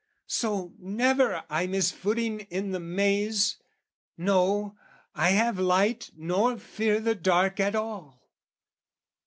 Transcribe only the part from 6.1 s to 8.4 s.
nor fear the dark at all.